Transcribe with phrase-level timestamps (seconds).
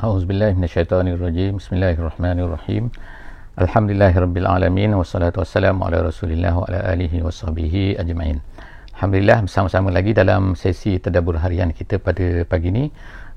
[0.00, 1.60] A'udzubillahi minasyaitonirrajim.
[1.60, 2.88] Bismillahirrahmanirrahim.
[3.60, 4.48] Alhamdulillahirabbil
[4.96, 8.40] wassalatu wassalamu ala Rasulillah wa ala alihi washabbihi ajmain.
[8.96, 12.88] Alhamdulillah bersama-sama lagi dalam sesi tadabbur harian kita pada pagi ini.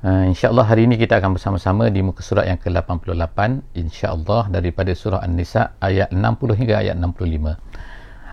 [0.07, 5.19] Uh, InsyaAllah hari ini kita akan bersama-sama di muka surat yang ke-88 InsyaAllah daripada surah
[5.19, 7.55] An-Nisa ayat 60 hingga ayat 65 uh,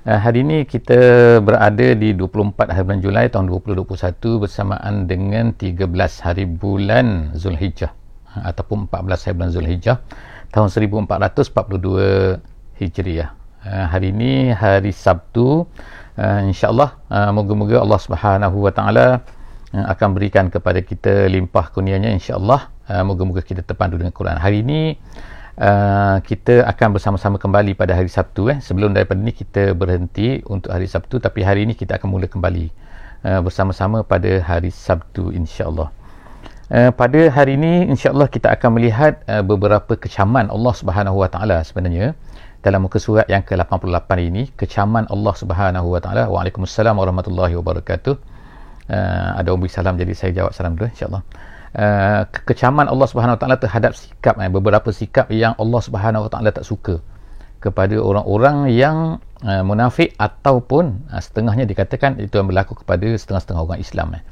[0.07, 0.99] Hari ini kita
[1.43, 5.79] berada di 24 hari bulan Julai tahun 2021 Bersamaan dengan 13
[6.27, 7.99] hari bulan Zulhijjah
[8.37, 9.97] Ataupun 14 hari bulan Zulhijjah
[10.55, 12.38] Tahun 1442
[12.79, 13.30] Hijriah
[13.66, 15.66] uh, Hari ini hari Sabtu
[16.19, 19.07] uh, InsyaAllah uh, moga-moga Allah Subhanahu Wa Taala
[19.71, 24.35] akan berikan kepada kita limpah kurnianya insya-Allah uh, moga-moga kita terpandu dengan Quran.
[24.35, 24.99] Hari ini
[25.62, 30.74] uh, kita akan bersama-sama kembali pada hari Sabtu eh sebelum daripada ini kita berhenti untuk
[30.74, 32.66] hari Sabtu tapi hari ini kita akan mula kembali
[33.23, 35.95] uh, bersama-sama pada hari Sabtu insya-Allah.
[36.70, 41.66] Uh, pada hari ini insya-Allah kita akan melihat uh, beberapa kecaman Allah Subhanahu Wa Taala
[41.66, 42.15] sebenarnya
[42.63, 46.30] dalam muka surat yang ke-88 ini kecaman Allah Subhanahu Wa Taala.
[46.30, 48.15] Waalaikumsalam warahmatullahi wabarakatuh
[48.91, 51.23] uh, ada umbi salam jadi saya jawab salam dulu insyaallah
[51.74, 56.30] uh, kecaman Allah Subhanahu Wa Taala terhadap sikap eh, beberapa sikap yang Allah Subhanahu Wa
[56.30, 56.98] Taala tak suka
[57.60, 63.80] kepada orang-orang yang uh, munafik ataupun uh, setengahnya dikatakan itu yang berlaku kepada setengah-setengah orang
[63.80, 64.22] Islam eh.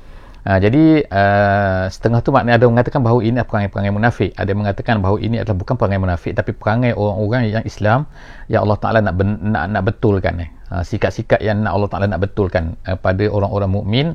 [0.48, 4.60] Uh, jadi uh, setengah tu maknanya ada mengatakan bahawa ini adalah perangai-perangai munafik ada yang
[4.64, 8.08] mengatakan bahawa ini adalah bukan perangai munafik tapi perangai orang-orang yang Islam
[8.48, 9.12] yang Allah Ta'ala nak,
[9.44, 10.48] nak, nak betulkan eh.
[10.72, 14.06] uh, sikap-sikap yang nak Allah Ta'ala nak betulkan uh, pada orang-orang mukmin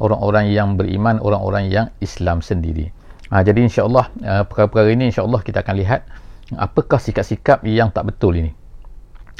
[0.00, 2.92] orang-orang yang beriman, orang-orang yang Islam sendiri.
[3.32, 6.06] Ha, jadi insya-Allah uh, perkara-perkara ini insya-Allah kita akan lihat
[6.54, 8.54] apakah sikap-sikap yang tak betul ini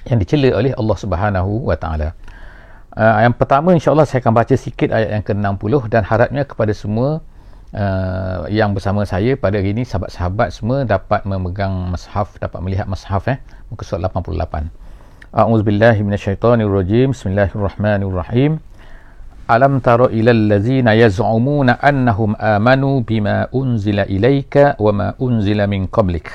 [0.06, 2.14] yang dicela oleh Allah Subhanahu wa taala.
[2.96, 7.20] Uh, yang pertama insya-Allah saya akan baca sikit ayat yang ke-60 dan harapnya kepada semua
[7.76, 13.28] uh, yang bersama saya pada hari ini sahabat-sahabat semua dapat memegang mushaf, dapat melihat mushaf
[13.28, 13.36] eh
[13.68, 14.72] muka surat 88.
[15.28, 17.12] A'udzubillahi minasyaitonirrajim.
[17.12, 18.64] Bismillahirrahmanirrahim.
[19.44, 26.32] Alam tara ilal ladzina yaz'umuna annahum amanu bima unzila ilayka wa ma unzila min qablik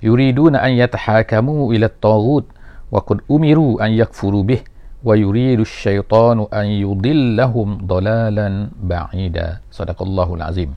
[0.00, 2.48] yuriduna an yatahakamu ila at-taghut
[2.88, 4.64] wa qad umiru an yakfuru bih
[4.98, 9.62] wa yuridu asy-syaitanu an yudillahum dalalan ba'ida.
[9.70, 10.74] Sadaqallahu azim.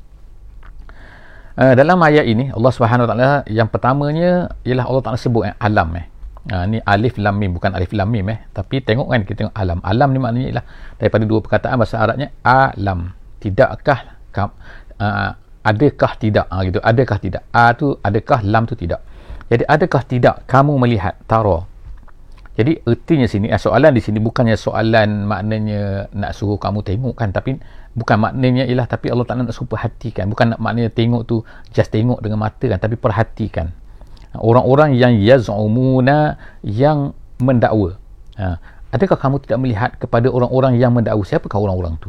[1.52, 5.92] Uh, dalam ayat ini Allah Subhanahu taala yang pertamanya ialah Allah Taala sebut eh, alam
[6.00, 6.08] eh.
[6.42, 8.40] Ha, ni alif lam mim bukan alif lam mim eh.
[8.50, 9.78] Tapi tengok kan kita tengok alam.
[9.86, 10.66] Alam ni maknanya ialah
[10.98, 13.14] daripada dua perkataan bahasa Arabnya alam.
[13.38, 14.00] Tidakkah
[14.38, 16.46] uh, adakah tidak?
[16.50, 16.80] Ha, gitu.
[16.82, 17.44] Adakah tidak?
[17.53, 19.06] A tu adakah lam tu tidak.
[19.52, 20.36] Jadi adakah tidak?
[20.48, 21.68] Kamu melihat tara
[22.52, 27.32] jadi ertinya sini eh, soalan di sini bukannya soalan maknanya nak suruh kamu tengok kan
[27.32, 27.56] tapi
[27.96, 31.88] bukan maknanya ialah tapi Allah Taala nak suruh perhatikan bukan nak maknanya tengok tu just
[31.96, 33.72] tengok dengan mata kan tapi perhatikan.
[34.32, 37.12] Orang-orang yang yaz'umuna yang
[37.44, 38.00] mendakwa.
[38.40, 38.64] Ha.
[38.96, 41.24] adakah kamu tidak melihat kepada orang-orang yang mendakwa?
[41.24, 42.08] Siapakah orang-orang tu?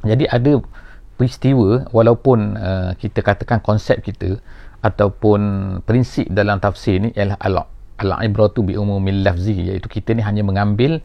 [0.00, 0.60] Jadi ada
[1.16, 4.40] peristiwa walaupun uh, kita katakan konsep kita
[4.84, 5.40] ataupun
[5.84, 7.40] prinsip dalam tafsir ni ialah
[7.96, 11.00] al-ibratu bi umumil lafzi iaitu kita ni hanya mengambil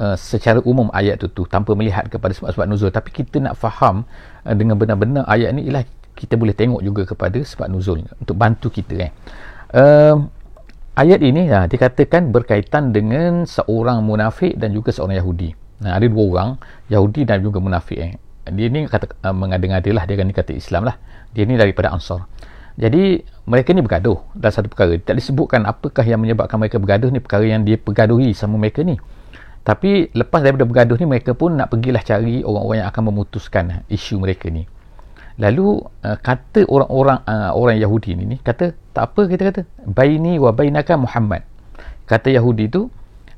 [0.00, 4.08] uh, secara umum ayat tu tu tanpa melihat kepada sebab-sebab nuzul tapi kita nak faham
[4.48, 8.68] uh, dengan benar-benar ayat ni ialah kita boleh tengok juga kepada sebab nuzul untuk bantu
[8.72, 9.12] kita eh
[9.76, 10.16] uh,
[10.96, 15.56] ayat ini uh, dikatakan berkaitan dengan seorang munafik dan juga seorang Yahudi.
[15.82, 16.50] Nah, ada dua orang,
[16.92, 17.98] Yahudi dan juga munafik.
[17.98, 18.12] Eh.
[18.52, 20.96] Dia ni kata uh, mengada-ngada lah, dia kan kata Islam lah.
[21.32, 22.28] Dia ni daripada Ansar.
[22.82, 24.98] Jadi mereka ni bergaduh dalam satu perkara.
[24.98, 28.98] Tak disebutkan apakah yang menyebabkan mereka bergaduh ni perkara yang dia pergaduhi sama mereka ni.
[29.62, 34.18] Tapi lepas daripada bergaduh ni mereka pun nak pergilah cari orang-orang yang akan memutuskan isu
[34.18, 34.66] mereka ni.
[35.38, 40.42] Lalu uh, kata orang-orang uh, orang Yahudi ni, ni kata tak apa kita kata baini
[40.42, 41.46] wa bainaka Muhammad.
[42.10, 42.90] Kata Yahudi tu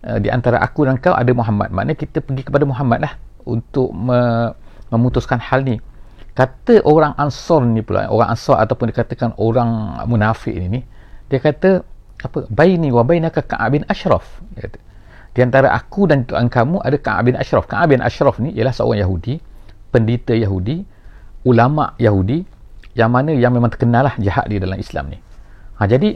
[0.08, 1.68] uh, di antara aku dan kau ada Muhammad.
[1.68, 3.12] Maknanya kita pergi kepada Muhammad lah
[3.44, 4.56] untuk me-
[4.88, 5.76] memutuskan hal ni.
[6.34, 10.80] Kata orang Ansar ni pula, orang Ansar ataupun dikatakan orang munafik ni, ni
[11.30, 11.86] dia kata
[12.26, 14.42] apa baini wa bainaka Ka'ab bin Ashraf.
[14.54, 14.78] Dia kata
[15.34, 17.66] di antara aku dan tuan kamu ada Ka'ab bin Ashraf.
[17.70, 19.38] Ka'ab bin Ashraf ni ialah seorang Yahudi,
[19.94, 20.86] pendeta Yahudi
[21.46, 22.42] ulama Yahudi
[22.94, 25.18] yang mana yang memang terkenal lah jahat di dalam Islam ni.
[25.78, 26.14] Ha, jadi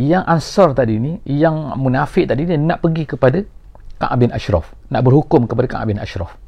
[0.00, 3.44] yang Ansar tadi ni, yang munafik tadi ni nak pergi kepada
[4.00, 6.41] Ka'ab bin Ashraf, nak berhukum kepada Ka'ab bin Ashraf.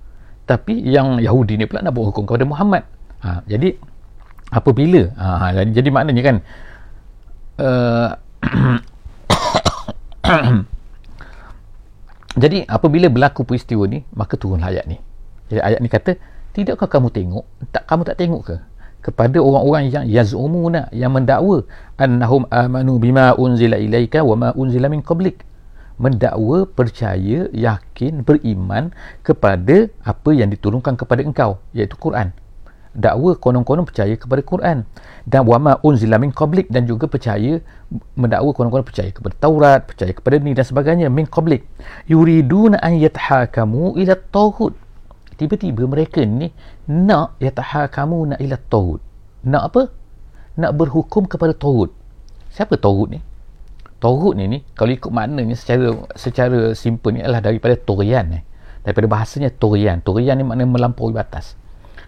[0.44, 2.85] Tapi yang Yahudi ni pula nak berhukum kepada Muhammad.
[3.25, 3.73] Ha, jadi
[4.52, 6.37] apabila ha, ha jadi, jadi maknanya kan
[7.64, 8.08] uh,
[12.44, 15.00] jadi apabila berlaku peristiwa ni maka turun ayat ni
[15.49, 16.20] jadi ayat ni kata
[16.55, 17.43] Tidakkah kamu tengok?
[17.75, 18.56] Tak kamu tak tengok ke?
[19.05, 21.69] kepada orang-orang yang yaz'umuna yang mendakwa
[22.00, 25.44] annahum amanu bima unzila ilaika wa ma unzila min qablik
[25.96, 28.91] mendakwa percaya yakin beriman
[29.23, 32.35] kepada apa yang diturunkan kepada engkau iaitu Quran.
[32.94, 34.87] Dakwa konon-konon percaya kepada Quran.
[35.26, 37.58] Dan wama unzila min qablik dan juga percaya
[38.14, 41.67] mendakwa konon-konon percaya kepada Taurat percaya kepada ni dan sebagainya min qablik.
[42.06, 44.79] Yuriduna an yatahakamu ila tauhid
[45.35, 46.55] tiba-tiba mereka ni
[46.87, 49.02] nak yatahakamu na ila tauhid
[49.43, 49.82] nak apa?
[50.55, 51.91] Nak berhukum kepada tauhid
[52.55, 53.20] siapa tauhid ni
[54.05, 58.45] tauhid ni ni kalau ikut maknanya secara secara simple ni adalah daripada turian eh
[58.85, 61.56] daripada bahasanya turian turian ni maknanya melampaui batas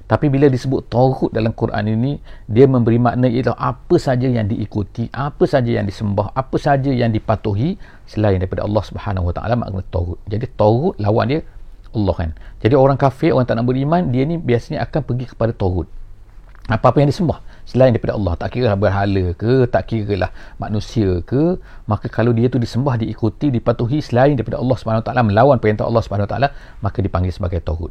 [0.07, 5.11] tapi bila disebut tauhid dalam Quran ini, dia memberi makna itu apa saja yang diikuti,
[5.11, 7.75] apa saja yang disembah, apa saja yang dipatuhi
[8.07, 10.23] selain daripada Allah Subhanahu Wa Taala makna tauhid.
[10.31, 11.41] Jadi tauhid lawan dia
[11.91, 12.31] Allah kan.
[12.63, 15.91] Jadi orang kafir, orang tak nak beriman, dia ni biasanya akan pergi kepada tauhid.
[16.71, 21.21] Apa-apa yang disembah selain daripada Allah, tak kira lah berhala ke, tak kira lah manusia
[21.27, 21.59] ke,
[21.91, 26.49] maka kalau dia tu disembah, diikuti, dipatuhi selain daripada Allah Taala melawan perintah Allah Taala,
[26.81, 27.91] maka dipanggil sebagai tauhid.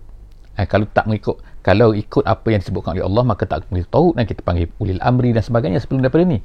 [0.55, 4.07] Eh, kalau tak mengikut kalau ikut apa yang disebutkan oleh Allah maka tak mengikut tahu
[4.15, 6.39] dan kita panggil ulil amri dan sebagainya sebelum daripada ini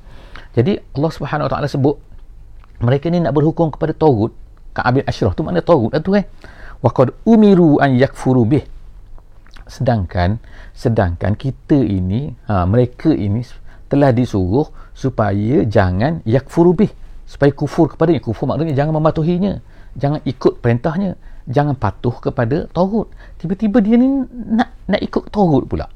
[0.50, 1.94] jadi Allah Taala sebut
[2.80, 4.32] mereka ni nak berhukum kepada tauhid.
[4.70, 6.24] Ka'ab bin Ashraf tu makna tauhid tu eh.
[6.80, 8.64] Waqad umiru an yakfuru bih
[9.70, 10.42] sedangkan
[10.74, 13.46] sedangkan kita ini ha, mereka ini
[13.86, 16.92] telah disuruh supaya jangan yakfuru bih
[17.24, 19.62] supaya kufur kepadanya kufur maknanya jangan mematuhinya
[19.94, 21.14] jangan ikut perintahnya
[21.50, 23.10] jangan patuh kepada tauhid.
[23.42, 25.86] Tiba-tiba dia ni nak nak ikut tauhid pula.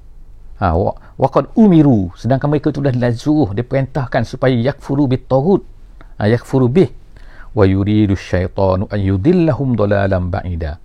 [0.63, 0.71] Ha
[1.19, 5.63] waqad umiru sedangkan mereka tu dah disuruh diperintahkan supaya yakfuru bit tauhid.
[6.19, 6.91] Ha, yakfuru bih.
[7.55, 10.83] Wa yuridu syaitanu an yudillahum dalalan ba'ida.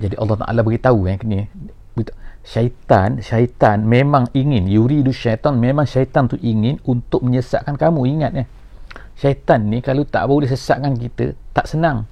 [0.00, 1.44] Jadi Allah Taala beritahu yang ni
[2.42, 8.18] syaitan syaitan memang ingin yuridu syaitan memang syaitan tu ingin untuk menyesatkan kamu.
[8.18, 8.44] Ingat ya
[9.14, 12.10] syaitan ni kalau tak boleh sesatkan kita tak senang.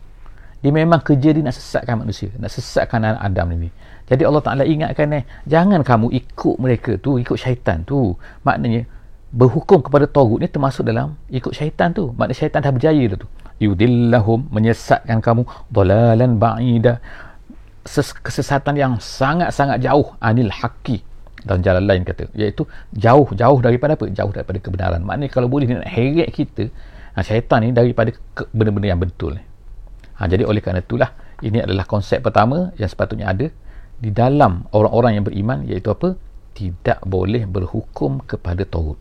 [0.61, 3.71] Dia memang kerja dia nak sesatkan manusia nak sesatkan anak Adam ni.
[4.11, 8.15] Jadi Allah Ta'ala ingatkan eh jangan kamu ikut mereka tu ikut syaitan tu.
[8.47, 8.87] Maknanya
[9.31, 12.15] berhukum kepada Tawud ni termasuk dalam ikut syaitan tu.
[12.15, 13.29] Maknanya syaitan dah berjaya dah tu.
[13.61, 16.97] Yudillahum menyesatkan kamu dolalan ba'ida
[18.23, 21.03] kesesatan yang sangat-sangat jauh anil haqi
[21.43, 25.89] dalam jalan lain kata iaitu jauh-jauh daripada apa jauh daripada kebenaran maknanya kalau boleh nak
[25.89, 26.69] heret kita
[27.17, 28.13] ha, syaitan ni daripada
[28.53, 29.51] benda-benda yang betul ni
[30.21, 33.49] Ha, jadi oleh kerana itulah ini adalah konsep pertama yang sepatutnya ada
[33.97, 36.13] di dalam orang-orang yang beriman iaitu apa?
[36.53, 39.01] Tidak boleh berhukum kepada tauhid.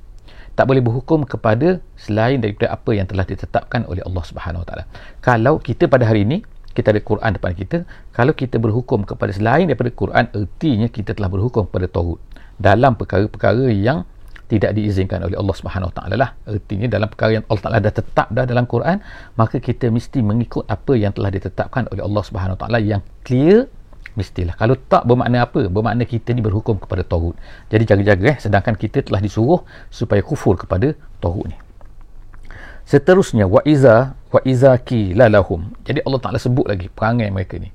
[0.56, 4.84] Tak boleh berhukum kepada selain daripada apa yang telah ditetapkan oleh Allah Subhanahu Wa Taala.
[5.20, 6.40] Kalau kita pada hari ini
[6.80, 7.78] kita ada Quran depan kita,
[8.16, 12.24] kalau kita berhukum kepada selain daripada Quran, ertinya kita telah berhukum kepada tauhid.
[12.56, 14.08] Dalam perkara-perkara yang
[14.50, 16.30] tidak diizinkan oleh Allah Subhanahu taala lah.
[16.48, 18.98] Artinya dalam perkara yang Allah taala dah tetap dah dalam Quran
[19.38, 23.70] maka kita mesti mengikut apa yang telah ditetapkan oleh Allah Subhanahu taala yang clear
[24.18, 24.58] mestilah.
[24.58, 25.70] Kalau tak bermakna apa?
[25.70, 27.38] Bermakna kita ni berhukum kepada tauhid.
[27.70, 28.38] Jadi jaga-jaga eh.
[28.42, 29.62] Sedangkan kita telah disuruh
[29.94, 31.69] supaya kufur kepada tauhid ni
[32.90, 34.82] seterusnya wa iza wa iza
[35.14, 37.70] lalahum jadi Allah Taala sebut lagi perangai mereka ni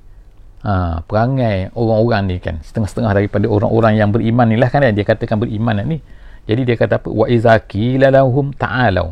[0.67, 5.39] ha, perangai orang-orang ni kan setengah-setengah daripada orang-orang yang beriman ni lah kan dia katakan
[5.39, 6.03] beriman ni
[6.45, 7.09] jadi dia kata apa?
[7.09, 9.09] Wa iza qila lahum ta'alu.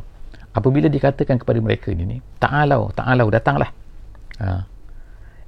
[0.53, 3.73] Apabila dikatakan kepada mereka ini ni, ta'alu, ta'alu datanglah.
[4.37, 4.69] Ha.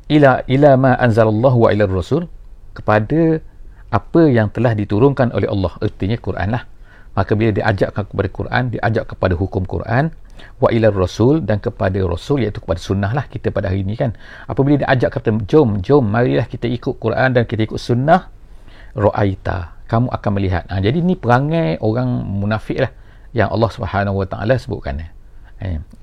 [0.09, 2.25] Ila ila ma anzalallahu wa ila rasul
[2.74, 3.41] kepada
[3.93, 5.77] apa yang telah diturunkan oleh Allah.
[5.77, 6.65] Artinya Quran lah.
[7.13, 10.09] Maka bila diajakkan kepada Quran, diajak kepada hukum Quran,
[10.59, 14.15] wa ila rasul dan kepada rasul iaitu kepada sunnah lah kita pada hari ini kan.
[14.47, 18.31] Apabila diajak kata jom, jom marilah kita ikut Quran dan kita ikut sunnah,
[18.95, 20.63] ra'aita kamu akan melihat.
[20.71, 22.91] Ha, jadi ni perangai orang munafik lah
[23.35, 25.03] yang Allah Subhanahu Wa Taala sebutkan.
[25.03, 25.11] Eh.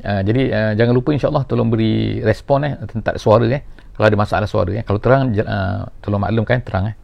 [0.03, 3.61] Uh, jadi uh, jangan lupa insya-Allah tolong beri respon eh tentang suara eh.
[3.93, 4.85] Kalau ada masalah suara eh.
[4.85, 6.97] Kalau terang uh, tolong maklumkan terang eh.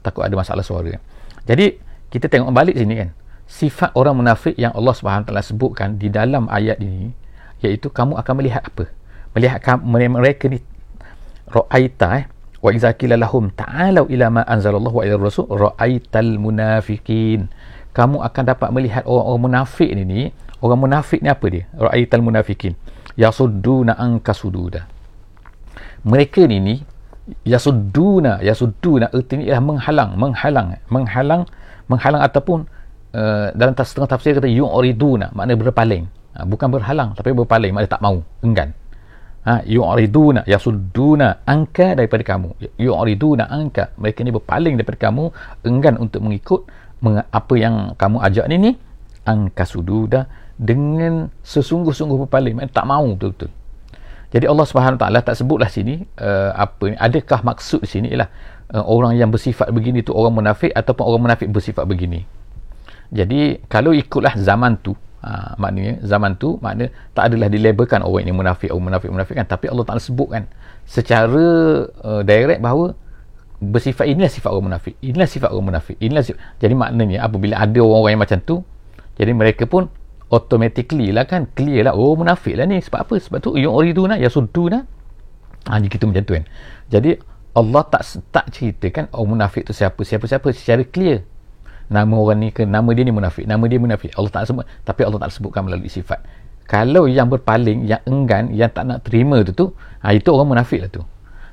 [0.00, 0.96] Takut ada masalah suara.
[0.96, 1.00] Eh.
[1.44, 1.76] Jadi
[2.08, 3.08] kita tengok balik sini kan.
[3.50, 7.10] Sifat orang munafik yang Allah Taala sebutkan di dalam ayat ini
[7.66, 8.86] iaitu kamu akan melihat apa?
[9.34, 10.62] Melihat mereka ni
[11.50, 12.24] ra'aita eh?
[12.62, 17.50] Wa idza qila lahum ta'alu ila ma anzalallahu wa ila rasul ra'aital munafiqin.
[17.90, 20.20] Kamu akan dapat melihat orang-orang munafik ni ni
[20.62, 21.66] orang munafik ni apa dia?
[21.74, 22.78] Ra'aital munafiqin.
[23.18, 24.86] Yasudduna anka sududa.
[26.06, 26.74] Mereka ni ni
[27.42, 31.42] yasudduna yasudduna ertinya ialah menghalang menghalang menghalang
[31.90, 32.70] menghalang ataupun
[33.14, 36.04] uh, dalam setengah tafsir kata yu'riduna makna berpaling.
[36.34, 38.74] Uh, bukan berhalang tapi berpaling makna tak mau enggan.
[39.40, 42.76] Ha, yu'riduna yasudduna angka daripada kamu.
[42.76, 45.32] Yu'riduna angka mereka ni berpaling daripada kamu
[45.64, 46.68] enggan untuk mengikut
[47.32, 48.70] apa yang kamu ajak ni ni
[49.24, 50.28] angka sududa
[50.60, 53.48] dengan sesungguh-sungguh berpaling tak mau betul-betul.
[54.30, 58.28] Jadi Allah Subhanahu taala tak sebutlah sini uh, apa ni adakah maksud sini ialah
[58.76, 62.22] uh, orang yang bersifat begini tu orang munafik ataupun orang munafik bersifat begini
[63.10, 68.32] jadi kalau ikutlah zaman tu ha, maknanya zaman tu makna tak adalah dilabelkan orang ini
[68.32, 69.46] munafik orang munafik munafik kan.
[69.50, 70.46] Tapi Allah Taala sebutkan
[70.86, 71.44] secara
[71.90, 72.94] uh, direct bahawa
[73.60, 76.40] bersifat inilah sifat orang munafik inilah sifat orang munafik inilah sifat.
[76.56, 78.56] jadi maknanya apabila ada orang-orang yang macam tu
[79.20, 79.92] jadi mereka pun
[80.30, 82.78] automatically lah kan clear lah oh munafik lah ni.
[82.80, 83.14] Sebab apa?
[83.18, 84.86] Sebab tu yang orang ya sudu nah
[85.68, 86.44] ha, gitu macam tu kan.
[86.88, 87.18] Jadi
[87.50, 90.48] Allah tak tak ceritakan oh munafik tu siapa siapa siapa.
[90.54, 91.26] Secara clear
[91.90, 94.14] nama orang ni ke nama dia ni munafik nama dia munafik.
[94.14, 96.22] Allah tak sebut tapi Allah tak sebutkan melalui sifat.
[96.70, 99.66] Kalau yang berpaling yang enggan yang tak nak terima tu tu
[100.06, 101.02] ha, itu orang munafik lah tu.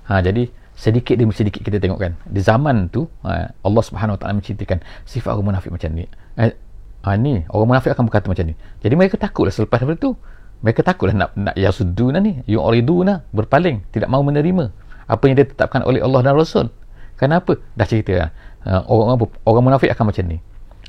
[0.07, 0.45] Ha, jadi
[0.77, 4.77] sedikit demi sedikit kita tengok kan di zaman tu ha, Allah Subhanahu Wa Taala menceritakan
[5.09, 6.05] sifat orang munafik macam ni.
[6.37, 6.53] Eh,
[7.01, 8.55] ha, ni orang munafik akan berkata macam ni.
[8.85, 10.13] Jadi mereka takutlah selepas daripada tu
[10.61, 14.69] mereka takutlah nak nak yasuduna ni yu'riduna berpaling tidak mahu menerima
[15.09, 16.69] apa yang ditetapkan oleh Allah dan Rasul.
[17.17, 17.57] Kenapa?
[17.73, 18.29] Dah cerita
[18.67, 19.15] ha, orang
[19.47, 20.37] orang munafik akan macam ni.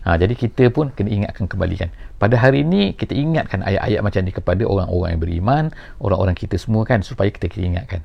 [0.07, 1.91] Ha, jadi kita pun kena ingatkan kembali kan
[2.23, 5.65] pada hari ini kita ingatkan ayat-ayat macam ni kepada orang-orang yang beriman
[5.99, 8.03] orang-orang kita semua kan supaya kita kena ingatkan.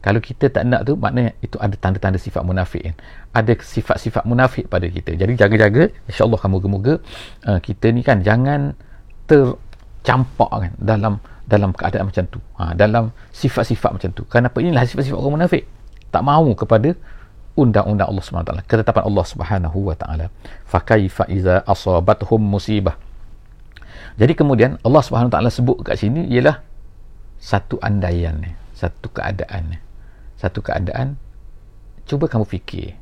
[0.00, 2.96] Kalau kita tak nak tu maknanya itu ada tanda-tanda sifat munafik kan.
[3.36, 5.12] Ada sifat-sifat munafik pada kita.
[5.12, 7.04] Jadi jaga-jaga insyaAllah moga-moga
[7.44, 8.72] uh, kita ni kan jangan
[9.28, 12.40] tercampak kan dalam dalam keadaan macam tu.
[12.56, 14.24] Ha, dalam sifat-sifat macam tu.
[14.24, 14.56] Kenapa?
[14.64, 15.68] Inilah sifat-sifat orang munafik.
[16.08, 16.96] Tak mahu kepada
[17.60, 20.32] undang-undang Allah SWT ketetapan Allah Subhanahu wa taala.
[20.64, 22.96] Fa kaifa iza asabathum musibah.
[24.16, 26.64] Jadi kemudian Allah Subhanahu taala sebut kat sini ialah
[27.40, 29.78] satu andaian ni satu keadaan ni
[30.40, 31.20] satu keadaan
[32.08, 32.96] cuba kamu fikir.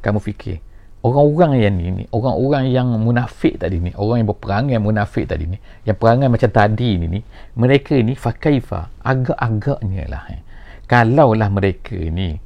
[0.00, 0.64] Kamu fikir
[1.02, 5.58] orang-orang yang ni, ni orang-orang yang munafik tadi ni orang yang berperangai munafik tadi ni
[5.86, 7.20] yang perangai macam tadi ni ni
[7.54, 10.42] mereka ni fakaifa agak-agaknya lah eh.
[10.90, 12.42] kalau lah mereka ni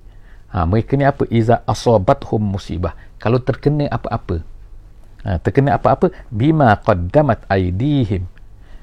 [0.53, 1.25] ha, mereka ni apa?
[1.33, 2.95] Iza asabathum musibah.
[3.17, 4.45] Kalau terkena apa-apa.
[5.25, 8.29] Ha, terkena apa-apa bima qaddamat aidihim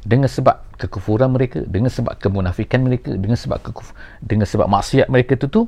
[0.04, 3.92] dengan sebab kekufuran mereka dengan sebab kemunafikan mereka dengan sebab kekuf
[4.24, 5.62] dengan sebab maksiat mereka itu tu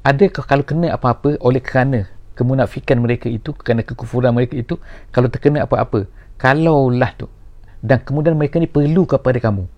[0.00, 4.80] adakah kalau kena apa-apa oleh kerana kemunafikan mereka itu kerana kekufuran mereka itu
[5.12, 7.30] kalau terkena apa-apa kalaulah tu.
[7.84, 9.68] Dan kemudian mereka ni perlu kepada kamu.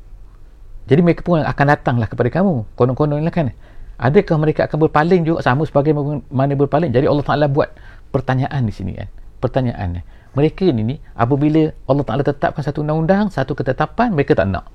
[0.87, 3.51] Jadi mereka pun akan datanglah kepada kamu konon-konon lah kan
[3.97, 5.45] adakah mereka akan berpaling juga?
[5.45, 5.97] Sama sebagai
[6.33, 6.93] mana berpaling.
[6.93, 7.73] Jadi Allah Ta'ala buat
[8.13, 9.09] pertanyaan di sini kan.
[9.41, 10.01] Pertanyaan
[10.37, 14.69] mereka ni ni apabila Allah Taala tetapkan satu undang-undang satu ketetapan mereka tak nak.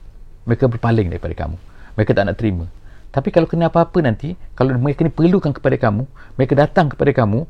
[0.50, 1.58] Mereka berpaling daripada kamu.
[1.94, 2.66] Mereka tak nak terima.
[3.14, 6.10] Tapi kalau kena apa-apa nanti kalau mereka ni perlukan kepada kamu
[6.40, 7.46] mereka datang kepada kamu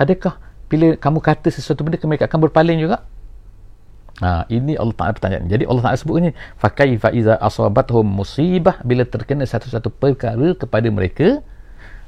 [0.00, 0.34] adakah
[0.66, 3.04] bila kamu kata sesuatu benda mereka akan berpaling juga
[4.22, 5.38] ha, ini Allah Ta'ala bertanya.
[5.44, 6.30] Jadi Allah Ta'ala sebut ni
[6.60, 11.40] fakai fa'iza asabathum musibah bila terkena satu-satu perkara kepada mereka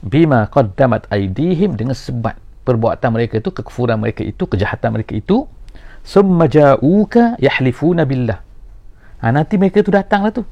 [0.00, 5.48] bima qaddamat aidihim dengan sebab perbuatan mereka itu kekufuran mereka itu kejahatan mereka itu
[6.04, 8.38] summa ja'uka yahlifuna billah.
[9.18, 10.42] Ha, nanti mereka tu datanglah tu.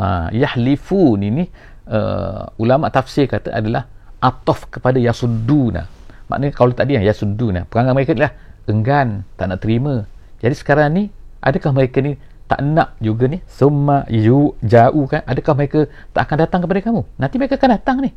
[0.00, 1.44] Ha, yahlifun ini
[1.88, 3.88] uh, ulama tafsir kata adalah
[4.20, 5.86] atof kepada yasudduna.
[6.26, 8.32] Maknanya kalau tadi yang yasudduna perangai mereka adalah
[8.66, 10.02] enggan tak nak terima
[10.42, 11.04] jadi sekarang ni
[11.40, 16.36] adakah mereka ni tak nak juga ni summa yu ja'u kan adakah mereka tak akan
[16.46, 18.10] datang kepada kamu nanti mereka akan datang ni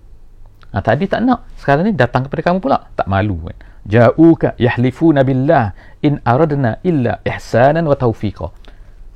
[0.69, 1.49] Ha, tadi tak nak.
[1.57, 2.77] Sekarang ni datang kepada kamu pula.
[2.93, 3.57] Tak malu kan.
[3.89, 5.73] Ja'uka yahlifuna billah
[6.05, 8.53] in aradna illa ihsanan wa taufiqa.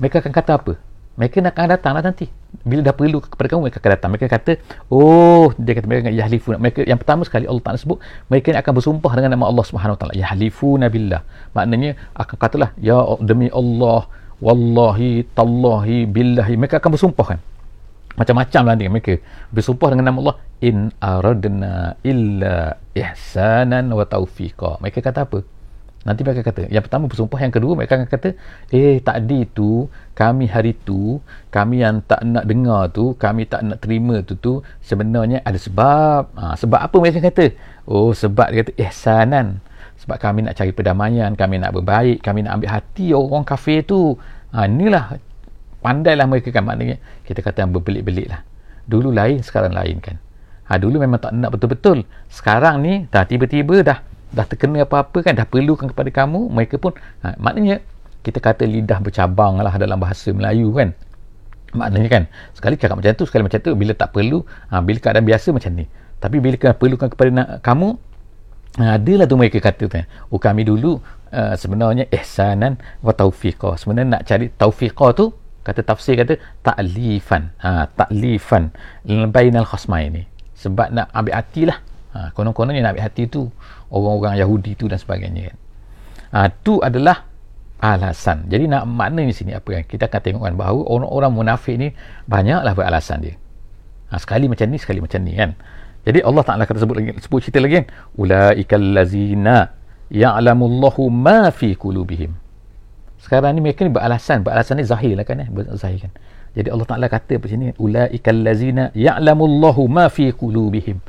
[0.01, 0.73] Mereka akan kata apa?
[1.13, 2.25] Mereka akan datang lah nanti.
[2.65, 4.09] Bila dah perlu kepada kamu, mereka akan datang.
[4.13, 4.51] Mereka kata,
[4.89, 6.57] oh, dia kata mereka yahlifuna.
[6.57, 8.01] Mereka, yang pertama sekali Allah Ta'ala sebut,
[8.33, 10.13] mereka akan bersumpah dengan nama Allah Subhanahu Ta'ala.
[10.17, 11.21] Yahlifuna billah.
[11.53, 14.09] Maknanya, akan katalah, ya demi Allah,
[14.41, 16.53] wallahi, tallahi, billahi.
[16.57, 17.39] Mereka akan bersumpah kan
[18.13, 19.17] macam-macam lah ni mereka
[19.49, 25.41] bersumpah dengan nama Allah in aradna illa ihsanan wa taufiqa mereka kata apa
[26.03, 28.35] nanti mereka kata yang pertama bersumpah yang kedua mereka akan kata
[28.75, 31.17] eh tadi tu kami hari tu
[31.49, 36.29] kami yang tak nak dengar tu kami tak nak terima tu tu sebenarnya ada sebab.
[36.37, 37.55] Ha, sebab apa mereka kata?
[37.89, 39.63] Oh sebab dia kata ihsanan.
[39.97, 44.13] Sebab kami nak cari perdamaian kami nak berbaik kami nak ambil hati orang kafir tu.
[44.53, 45.17] Ha, inilah
[45.81, 48.45] pandailah mereka kan maknanya kita kata yang berbelit-belit lah.
[48.85, 50.21] Dulu lain sekarang lain kan.
[50.69, 52.05] Ha, dulu memang tak nak betul-betul.
[52.29, 53.99] Sekarang ni dah tiba-tiba dah
[54.33, 57.79] dah terkena apa-apa kan dah perlukan kepada kamu mereka pun ha, maknanya
[58.25, 60.91] kita kata lidah bercabang lah dalam bahasa Melayu kan
[61.73, 62.23] maknanya kan
[62.57, 64.41] sekali cakap macam tu sekali macam tu bila tak perlu
[64.73, 65.85] ha, bila keadaan biasa macam ni
[66.17, 67.99] tapi bila kena perlukan kepada nak, kamu
[68.73, 70.09] Ha, adalah tu mereka kata kan.
[70.33, 70.97] Oh kami dulu
[71.29, 73.77] uh, sebenarnya ihsanan wa taufiqah.
[73.77, 75.29] Sebenarnya nak cari taufiqah tu
[75.61, 77.53] kata tafsir kata ta'lifan.
[77.61, 78.73] Ha, ta'lifan
[79.29, 80.25] bainal khasmaini.
[80.57, 81.77] Sebab nak ambil hati lah.
[82.17, 83.45] Ha, konon-kononnya nak ambil hati tu
[83.93, 85.57] orang-orang Yahudi tu dan sebagainya kan.
[86.33, 87.29] Ha, tu adalah
[87.77, 88.49] alasan.
[88.49, 89.83] Jadi nak maknanya sini apa kan?
[89.85, 91.93] Kita akan tengokkan bahawa orang-orang munafik ni
[92.25, 93.35] banyaklah beralasan dia.
[94.09, 95.53] Ha, sekali macam ni, sekali macam ni kan.
[96.03, 97.87] Jadi Allah Taala kata sebut lagi sebut cerita lagi kan
[98.19, 99.71] ulaikal lazina
[100.11, 102.35] ya'lamullahu ma fi qulubihim.
[103.23, 105.47] Sekarang ni mereka ni beralasan, beralasan ni zahir lah kan eh,
[105.79, 106.11] zahir kan.
[106.53, 110.99] Jadi Allah Taala kata apa sini ulaikal lazina ya'lamullahu ma fi qulubihim.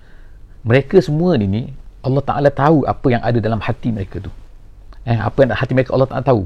[0.62, 1.62] Mereka semua ni ni
[2.04, 4.30] Allah Taala tahu apa yang ada dalam hati mereka tu.
[5.08, 6.44] Eh apa yang hati mereka Allah Taala tahu.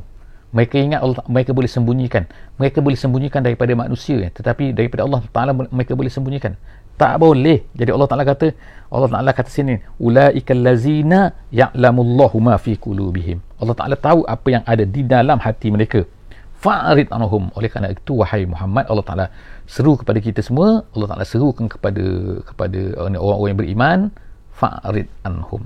[0.48, 2.24] Mereka ingat Allah mereka boleh sembunyikan.
[2.56, 4.30] Mereka boleh sembunyikan daripada manusia eh.
[4.32, 6.54] tetapi daripada Allah Taala mereka boleh sembunyikan
[6.98, 8.46] tak boleh jadi Allah Taala kata
[8.90, 14.64] Allah Taala kata sini ulaikal lazina ya'lamullahu ma fi qulubihim Allah Taala tahu apa yang
[14.66, 16.02] ada di dalam hati mereka
[16.58, 19.26] fa'rid anhum oleh kerana itu wahai Muhammad Allah Taala
[19.70, 22.04] seru kepada kita semua Allah Taala serukan kepada
[22.42, 23.98] kepada orang-orang yang beriman
[24.58, 25.62] fa'rid anhum.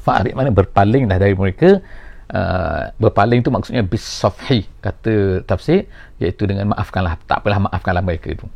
[0.00, 1.84] Fa'rid mana berpalinglah dari mereka.
[2.26, 5.86] Uh, berpaling tu maksudnya bisafhi kata tafsir
[6.18, 7.20] iaitu dengan maafkanlah.
[7.28, 8.48] Tak apalah maafkanlah mereka itu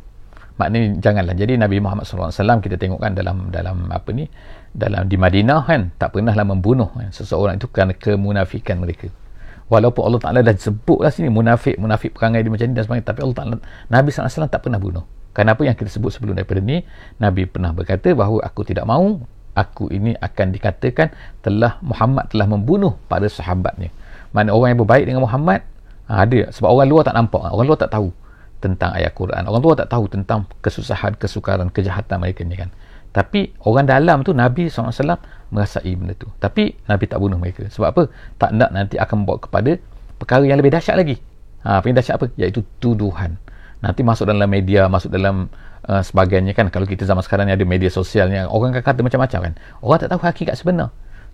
[0.61, 1.33] maknanya janganlah.
[1.33, 4.29] Jadi Nabi Muhammad SAW kita tengokkan dalam dalam apa ni
[4.69, 9.09] dalam di Madinah kan tak pernahlah membunuh kan, seseorang itu kerana kemunafikan mereka.
[9.71, 13.19] Walaupun Allah Ta'ala dah sebutlah sini munafik munafik perangai dia macam ni dan sebagainya tapi
[13.23, 13.55] Allah Ta'ala
[13.89, 15.03] Nabi SAW tak pernah bunuh.
[15.31, 16.83] Kenapa yang kita sebut sebelum daripada ni?
[17.17, 21.11] Nabi pernah berkata bahawa aku tidak mahu aku ini akan dikatakan
[21.43, 23.91] telah Muhammad telah membunuh pada sahabatnya
[24.31, 25.63] mana orang yang berbaik dengan Muhammad
[26.07, 28.11] ha, ada sebab orang luar tak nampak orang luar tak tahu
[28.61, 29.41] tentang ayat Quran.
[29.49, 32.69] Orang tua tak tahu tentang kesusahan, kesukaran, kejahatan mereka ni kan.
[33.11, 35.19] Tapi orang dalam tu Nabi SAW
[35.51, 36.29] merasai benda tu.
[36.39, 37.67] Tapi Nabi tak bunuh mereka.
[37.67, 38.03] Sebab apa?
[38.39, 39.75] Tak nak nanti akan membawa kepada
[40.15, 41.19] perkara yang lebih dahsyat lagi.
[41.67, 42.31] Ha, dahsyat apa?
[42.39, 43.35] Iaitu tuduhan.
[43.81, 45.51] Nanti masuk dalam media, masuk dalam
[45.87, 46.67] uh, sebagainya kan.
[46.69, 49.53] Kalau kita zaman sekarang ni ada media sosialnya, orang akan kata macam-macam kan.
[49.81, 50.89] Orang tak tahu hakikat sebenar.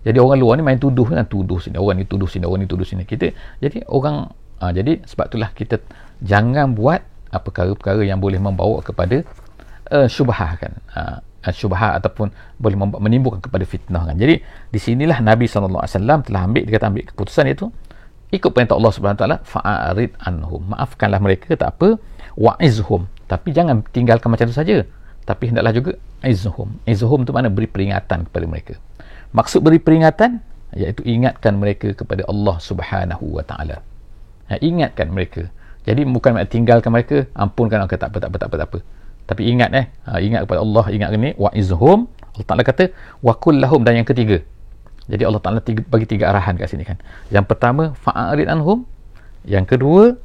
[0.06, 1.26] Jadi orang luar ni main tuduh kan.
[1.26, 3.02] Tuduh sini, orang ni tuduh sini, orang ni tuduh sini.
[3.02, 4.30] Kita, jadi orang,
[4.62, 5.82] uh, jadi sebab itulah kita
[6.22, 7.00] jangan buat
[7.34, 9.22] uh, perkara-perkara yang boleh membawa kepada
[9.92, 12.28] uh, syubhah kan uh, syubhah ataupun
[12.60, 15.86] boleh menimbulkan kepada fitnah kan jadi di sinilah Nabi SAW
[16.26, 17.72] telah ambil dia kata ambil keputusan itu
[18.34, 21.96] ikut perintah Allah Subhanahu Taala fa'arid anhum maafkanlah mereka tak apa
[22.36, 24.76] wa'izhum tapi jangan tinggalkan macam itu saja.
[25.28, 25.92] Tapi hendaklah juga
[26.24, 26.80] izhum.
[26.88, 27.52] Izhum tu mana?
[27.52, 28.74] Beri peringatan kepada mereka.
[29.36, 30.40] Maksud beri peringatan
[30.72, 33.84] iaitu ingatkan mereka kepada Allah Subhanahu Wa Taala.
[34.48, 35.52] Ha, ingatkan mereka.
[35.84, 38.78] Jadi bukan nak tinggalkan mereka, ampunkan mereka tak apa tak apa tak apa tak apa.
[39.28, 41.36] Tapi ingat eh, ha, ingat kepada Allah, ingat ni.
[41.36, 42.08] Wa izhum.
[42.32, 42.88] Allah Taala kata
[43.20, 44.40] wa kullahum dan yang ketiga.
[45.08, 46.96] Jadi Allah Taala tiga, bagi tiga arahan kat sini kan.
[47.28, 48.88] Yang pertama fa'arid anhum,
[49.44, 50.16] yang kedua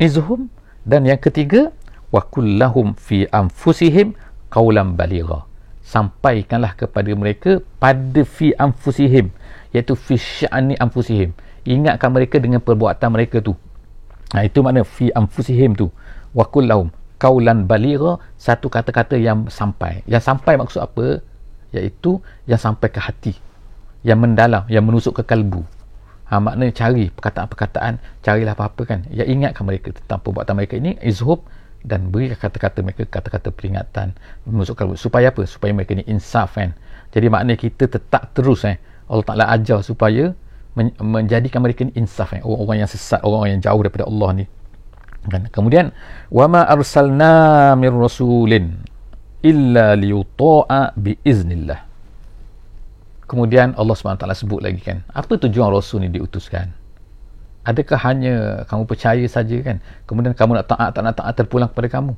[0.00, 0.48] izhum.
[0.88, 1.68] Dan yang ketiga
[2.14, 4.16] wa kullahum fi anfusihim
[4.48, 5.44] qaulan baligha.
[5.84, 9.32] Sampaikanlah kepada mereka pada fi anfusihim
[9.72, 11.32] iaitu fi sya'ni anfusihim.
[11.68, 13.56] Ingatkan mereka dengan perbuatan mereka tu
[14.36, 15.88] Ha, itu makna fi anfusihim tu.
[16.36, 20.04] Wa kullahum kaulan baligha satu kata-kata yang sampai.
[20.04, 21.24] Yang sampai maksud apa?
[21.72, 23.32] Iaitu yang sampai ke hati.
[24.04, 25.64] Yang mendalam, yang menusuk ke kalbu.
[26.28, 29.00] Ha, maknanya cari perkataan-perkataan, carilah apa-apa kan.
[29.08, 31.40] Ya ingatkan mereka tentang perbuatan mereka ini izhub
[31.88, 34.12] dan beri kata-kata mereka kata-kata peringatan
[34.44, 35.48] menusuk kalbu supaya apa?
[35.48, 36.76] Supaya mereka ni insaf kan.
[37.08, 38.76] Jadi maknanya kita tetap terus eh
[39.08, 40.36] Allah Taala ajar supaya
[40.78, 42.44] men- menjadikan mereka ni insaf eh?
[42.44, 44.44] orang-orang yang sesat orang-orang yang jauh daripada Allah ni
[45.26, 45.90] kan kemudian
[46.30, 48.78] wama arsalna mir rasulin
[49.42, 51.82] illa liyuta'a bi iznillah
[53.28, 56.72] kemudian Allah SWT sebut lagi kan apa tujuan rasul ni diutuskan
[57.68, 59.76] adakah hanya kamu percaya saja kan?
[60.08, 62.16] Kemudian kamu nak taat tak nak taat terpulang kepada kamu.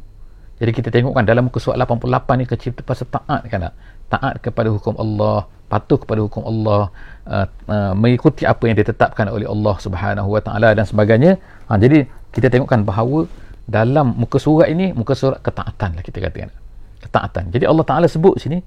[0.63, 3.75] Jadi kita tengok kan dalam muka surat 88 ni kecil pasal taat kan tak?
[4.13, 6.91] Taat kepada hukum Allah patuh kepada hukum Allah
[7.31, 11.39] uh, uh, mengikuti apa yang ditetapkan oleh Allah Subhanahu Wa Taala dan sebagainya.
[11.71, 13.31] Ha, jadi kita tengokkan bahawa
[13.71, 16.51] dalam muka surat ini muka surat ketaatan lah kita katakan.
[16.99, 17.55] Ketaatan.
[17.55, 18.59] Jadi Allah Taala sebut sini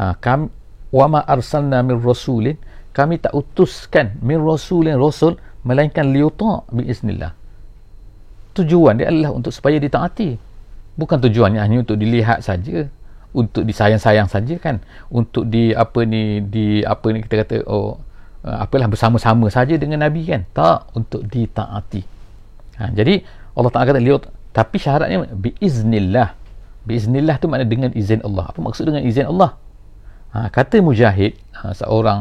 [0.00, 0.48] ha, kami
[0.96, 2.56] wa ma arsalna min rasulin
[2.96, 5.36] kami tak utuskan min rasulin rasul
[5.68, 7.36] melainkan liyuta bi iznillah
[8.56, 10.40] tujuan dia adalah untuk supaya ditaati.
[10.96, 12.88] Bukan tujuannya hanya untuk dilihat saja
[13.36, 14.80] untuk disayang-sayang saja kan.
[15.12, 18.00] Untuk di apa ni di apa ni kita kata oh
[18.48, 20.48] uh, apalah bersama-sama saja dengan nabi kan.
[20.56, 22.00] Tak untuk ditaati.
[22.80, 23.20] Ha, jadi
[23.52, 26.32] Allah Taala kata lihat tapi syaratnya biiznillah.
[26.88, 28.48] Biiznillah tu makna dengan izin Allah.
[28.48, 29.52] Apa maksud dengan izin Allah
[30.36, 32.20] ha, ha, kata mujahid ha, seorang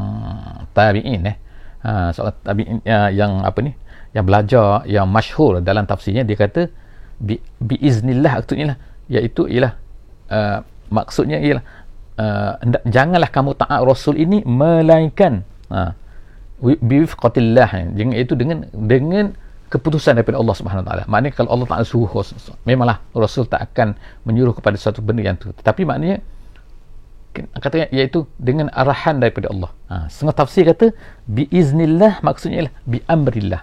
[0.71, 1.35] tabi'in eh
[1.83, 3.75] ha, seorang tabi'in ya, yang apa ni
[4.15, 6.71] yang belajar yang masyhur dalam tafsirnya dia kata
[7.19, 8.77] bi, biiznillah maksudnya lah
[9.11, 9.75] iaitu ialah
[10.31, 11.63] uh, maksudnya ialah
[12.15, 12.53] uh,
[12.87, 15.91] janganlah kamu taat rasul ini melainkan ha
[16.63, 19.35] biwifqatillah jangan itu dengan dengan
[19.67, 21.03] keputusan daripada Allah Subhanahu Taala.
[21.09, 22.07] Maknanya kalau Allah Taala suruh
[22.63, 25.51] memanglah Rasul tak akan menyuruh kepada satu benda yang tu.
[25.51, 26.21] Tetapi maknanya
[27.59, 29.71] katanya iaitu dengan arahan daripada Allah.
[29.91, 30.95] Ha, setengah tafsir kata
[31.27, 33.61] biiznillah maksudnya ialah bi amrillah.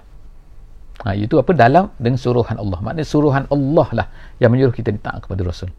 [1.02, 2.78] Ha, itu apa dalam dengan suruhan Allah.
[2.84, 4.06] Maknanya suruhan Allah lah
[4.38, 5.72] yang menyuruh kita taat kepada Rasul.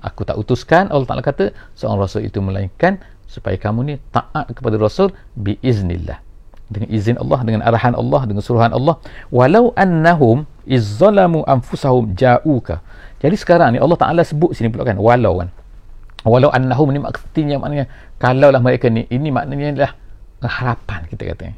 [0.00, 2.96] Aku tak utuskan Allah Taala kata seorang Rasul itu melainkan
[3.28, 6.30] supaya kamu ni taat kepada Rasul biiznillah
[6.70, 8.96] dengan izin Allah dengan arahan Allah dengan suruhan Allah
[9.34, 12.78] walau annahum izzalamu anfusahum ja'uka
[13.18, 15.50] jadi sekarang ni Allah Taala sebut sini pula kan walau kan
[16.24, 17.86] walau annahum ni maksudnya maknanya
[18.20, 19.92] kalaulah mereka ni ini maknanya adalah
[20.44, 21.52] harapan kita kata.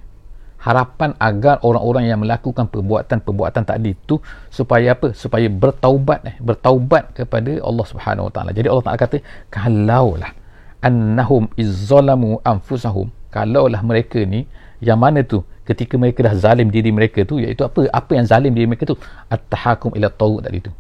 [0.63, 5.11] Harapan agar orang-orang yang melakukan perbuatan-perbuatan tadi itu supaya apa?
[5.11, 8.51] Supaya bertaubat eh bertaubat kepada Allah Subhanahu Wa Taala.
[8.55, 9.19] Jadi Allah Taala kata
[9.51, 10.31] kalaulah
[10.79, 14.47] annahum izzalamu anfusahum kalaulah mereka ni
[14.79, 15.43] yang mana tu?
[15.63, 17.87] Ketika mereka dah zalim diri mereka tu iaitu apa?
[17.91, 18.99] Apa yang zalim diri mereka tu?
[19.31, 20.71] At-tahakum ila tawud tadi tu.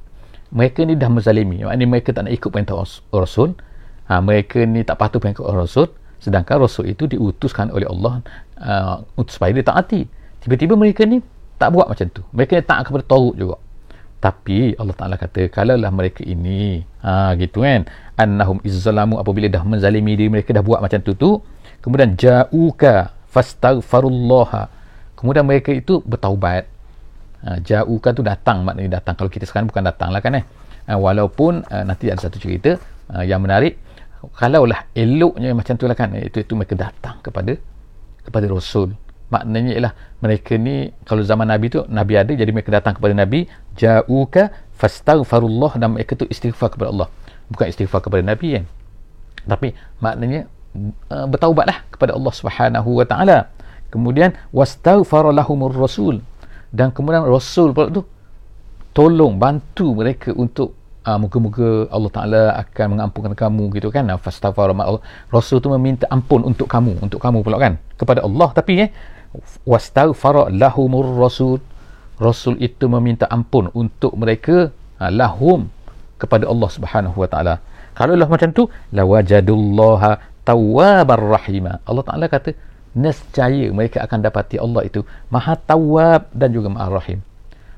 [0.53, 2.77] Mereka ni dah menzalimi maknanya mereka tak nak ikut perintah
[3.11, 3.57] rasul
[4.12, 5.88] ha, mereka ni tak patuh perintah rasul
[6.20, 8.22] sedangkan rasul itu diutuskan oleh Allah
[8.62, 10.07] uh, supaya dia taati.
[10.38, 11.18] Tiba-tiba mereka ni
[11.59, 12.22] tak buat macam tu.
[12.31, 13.59] Mereka ni tak kepada tawud juga.
[14.22, 17.90] Tapi Allah Ta'ala kata kalaulah mereka ini ha, gitu kan?
[18.14, 21.42] Annahum izzalamu apabila dah menzalimi diri mereka dah buat macam tu tu
[21.83, 24.70] kemudian ja'uka fastaghfirullah
[25.18, 26.70] kemudian mereka itu bertaubat.
[27.42, 29.18] Ha, jauhkan tu datang maknanya datang.
[29.18, 30.46] Kalau kita sekarang bukan datang lah kan eh?
[30.87, 32.79] Ha, walaupun ha, nanti ada satu cerita
[33.11, 33.75] ha, yang menarik
[34.31, 37.59] kalaulah eloknya macam tu lah kan itu itu mereka datang kepada
[38.23, 38.95] kepada Rasul.
[39.33, 43.49] Maknanya ialah mereka ni kalau zaman Nabi tu Nabi ada jadi mereka datang kepada Nabi
[43.75, 47.09] jauhka fastaghfirullah dan mereka tu istighfar kepada Allah.
[47.49, 48.65] Bukan istighfar kepada Nabi kan.
[49.49, 50.47] Tapi maknanya
[51.11, 53.51] uh, bertaubatlah kepada Allah Subhanahu wa taala.
[53.89, 56.21] Kemudian wastaghfara lahumur rasul.
[56.73, 58.05] Dan kemudian rasul pula tu
[58.93, 64.07] tolong bantu mereka untuk uh, muka-muka Allah Taala akan mengampunkan kamu gitu kan.
[64.19, 65.03] Fastaghfara Allah.
[65.29, 68.91] Rasul tu meminta ampun untuk kamu, untuk kamu pula kan kepada Allah tapi eh
[69.67, 71.61] wastaghfara lahumur rasul.
[72.23, 74.71] Rasul itu meminta ampun untuk mereka
[75.03, 75.67] uh, lahum
[76.23, 77.55] kepada Allah Subhanahu wa taala.
[77.93, 81.83] Kalau lah macam tu lawajadullaha tawwabar rahima.
[81.85, 82.57] Allah Taala kata
[82.93, 85.01] nescaya mereka akan dapati Allah itu
[85.33, 87.21] Maha Tawwab dan juga Maha Rahim.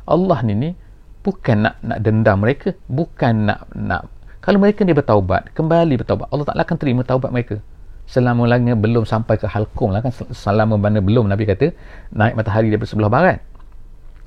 [0.04, 0.70] Allah ni ni
[1.24, 4.12] bukan nak nak dendam mereka, bukan nak nak
[4.44, 7.64] kalau mereka ni bertaubat, kembali bertaubat, Allah Taala akan terima taubat mereka.
[8.04, 11.72] Selama lagi belum sampai ke halkum lah kan selama mana belum Nabi kata
[12.12, 13.40] naik matahari daripada sebelah barat.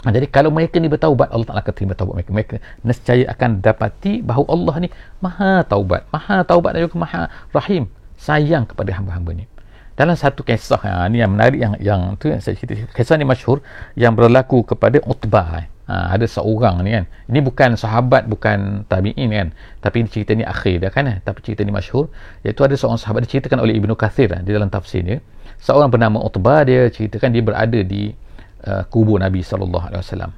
[0.02, 2.34] Ha, jadi kalau mereka ni bertaubat Allah Taala akan terima taubat mereka.
[2.34, 4.90] Mereka nescaya akan dapati bahawa Allah ni
[5.22, 7.22] Maha Taubat, Maha Taubat dan juga Maha
[7.54, 7.86] Rahim
[8.18, 9.46] sayang kepada hamba-hamba ni
[9.94, 13.26] dalam satu kisah ha, ni yang menarik yang yang tu yang saya cerita kisah ni
[13.26, 13.62] masyhur
[13.94, 15.77] yang berlaku kepada Utbah.
[15.88, 19.48] Ha, ada seorang ni kan ini bukan sahabat bukan tabi'in kan
[19.80, 21.18] tapi cerita ni akhir dah kan eh.
[21.24, 22.12] tapi cerita ni masyhur
[22.44, 25.24] iaitu ada seorang sahabat diceritakan oleh Ibnu Kathir eh, di dalam tafsirnya
[25.58, 28.14] seorang bernama Utbah dia ceritakan dia berada di
[28.68, 30.32] uh, kubur Nabi wasallam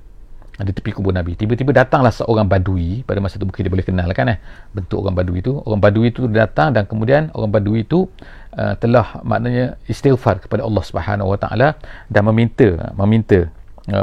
[0.59, 1.39] di tepi kubur Nabi.
[1.39, 4.37] Tiba-tiba datanglah seorang badui pada masa itu mungkin dia boleh kenal kan eh
[4.75, 5.55] bentuk orang badui itu.
[5.63, 8.11] Orang badui itu datang dan kemudian orang badui itu
[8.59, 11.79] uh, telah maknanya istighfar kepada Allah Subhanahu Wa Taala
[12.11, 13.47] dan meminta meminta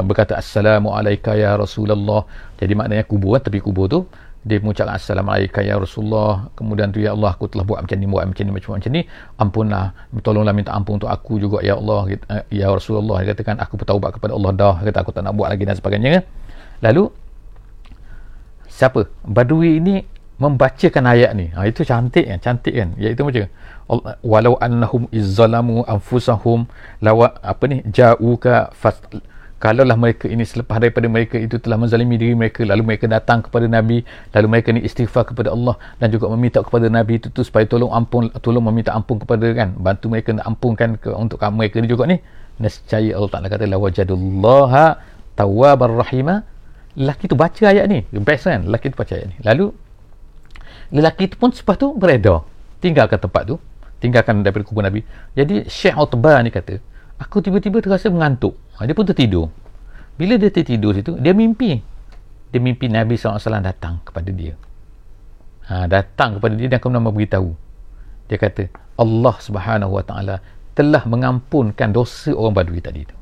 [0.07, 2.27] berkata assalamu alayka ya Rasulullah.
[2.59, 3.99] Jadi maknanya kubur kan tepi kubur tu
[4.47, 8.23] dia mengucapkan Assalamualaikum ya Rasulullah kemudian tu ya Allah aku telah buat macam ni buat
[8.23, 9.03] macam ni macam, macam ni
[9.35, 9.91] ampunlah
[10.23, 12.07] tolonglah minta ampun untuk aku juga ya Allah
[12.47, 15.67] ya Rasulullah dia katakan aku bertaubat kepada Allah dah kata aku tak nak buat lagi
[15.67, 16.23] dan sebagainya
[16.81, 17.09] Lalu
[18.69, 19.09] siapa?
[19.25, 20.05] Badui ini
[20.37, 21.49] membacakan ayat ni.
[21.49, 22.37] Ha, itu cantik kan?
[22.37, 22.93] Cantik kan?
[23.01, 23.49] Iaitu macam
[24.21, 26.69] walau annahum izzalamu anfusahum
[27.01, 29.01] lawa apa ni ja'uka fast
[29.57, 33.65] kalaulah mereka ini selepas daripada mereka itu telah menzalimi diri mereka lalu mereka datang kepada
[33.65, 37.65] Nabi lalu mereka ni istighfar kepada Allah dan juga meminta kepada Nabi itu tu supaya
[37.65, 39.73] tolong ampun tolong meminta ampun kepada kan.
[39.73, 42.21] Bantu mereka nak ampunkan ke, untuk kamu mereka ni juga ni.
[42.61, 44.85] Nescaya Allah Taala kata la wajadullaha
[45.37, 46.41] tawwabar rahimah
[46.97, 49.37] lelaki tu baca ayat ni best kan lelaki tu baca ayat ni.
[49.41, 49.73] Lalu
[50.93, 52.45] lelaki tu pun selepas tu beredar
[52.77, 53.57] tinggalkan tempat tu
[53.97, 55.01] tinggalkan daripada kubur Nabi.
[55.33, 56.77] Jadi Syekh Utbah ni kata
[57.21, 59.49] aku tiba-tiba terasa mengantuk ha, dia pun tertidur
[60.17, 61.81] bila dia tertidur situ dia mimpi
[62.47, 64.53] dia mimpi Nabi SAW datang kepada dia
[65.69, 67.49] ha, datang kepada dia dan kemudian memberitahu
[68.27, 68.67] dia kata
[68.99, 70.35] Allah Subhanahu Wa Taala
[70.77, 73.15] telah mengampunkan dosa orang Badui tadi tu.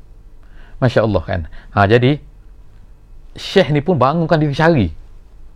[0.76, 1.40] Masya Allah kan.
[1.72, 2.20] Ha, jadi
[3.32, 4.88] Syekh ni pun bangunkan diri cari.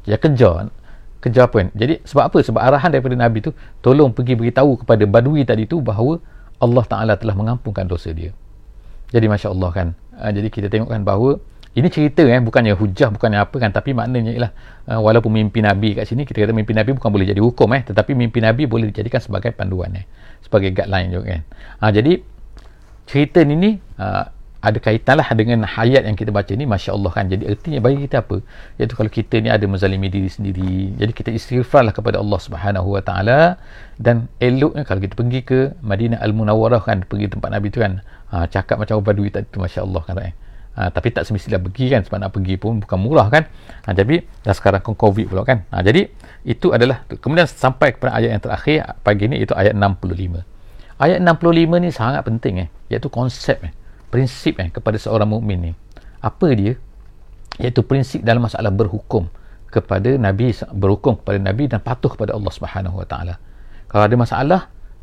[0.09, 0.72] Dia kejar.
[1.20, 1.68] Kejar apa kan?
[1.76, 2.38] Jadi sebab apa?
[2.40, 3.53] Sebab arahan daripada Nabi tu
[3.85, 6.16] tolong pergi beritahu kepada Badui tadi tu bahawa
[6.61, 8.37] Allah Ta'ala telah mengampunkan dosa dia.
[9.11, 9.88] Jadi Masya Allah kan.
[10.20, 14.35] Ha, jadi kita tengokkan bahawa ini cerita eh bukannya hujah bukannya apa kan tapi maknanya
[14.35, 14.53] ialah
[14.90, 17.87] uh, walaupun mimpi nabi kat sini kita kata mimpi nabi bukan boleh jadi hukum eh
[17.87, 20.05] tetapi mimpi nabi boleh dijadikan sebagai panduan eh
[20.42, 21.42] sebagai guideline juga kan
[21.79, 22.12] ha, jadi
[23.07, 23.70] cerita ni ni
[24.03, 24.27] uh,
[24.61, 27.33] ada kaitan lah dengan hayat yang kita baca ni Masya Allah kan.
[27.33, 28.44] Jadi artinya bagi kita apa?
[28.77, 32.88] Iaitu kalau kita ni ada menzalimi diri sendiri jadi kita istighfar lah kepada Allah Subhanahu
[32.92, 33.57] Wa Taala.
[33.96, 38.44] Dan eloknya kalau kita pergi ke Madinah Al-Munawwarah kan pergi tempat Nabi tu kan ha,
[38.49, 40.33] cakap macam Badui tadi tu Masya Allah kan eh?
[40.77, 43.49] ha, tapi tak semestinya pergi kan sebab nak pergi pun bukan murah kan.
[43.88, 45.64] Ha, jadi dah sekarang kan COVID pula kan.
[45.73, 46.05] Ha, jadi
[46.44, 50.44] itu adalah kemudian sampai kepada ayat yang terakhir pagi ni itu ayat 65
[51.01, 52.68] ayat 65 ni sangat penting eh.
[52.92, 53.80] Iaitu konsep eh
[54.11, 55.73] prinsip eh kepada seorang mukmin ni.
[56.20, 56.77] Apa dia?
[57.57, 59.31] Iaitu prinsip dalam masalah berhukum
[59.70, 63.35] kepada Nabi berhukum kepada Nabi dan patuh kepada Allah Subhanahu Wa Taala.
[63.87, 64.61] Kalau ada masalah,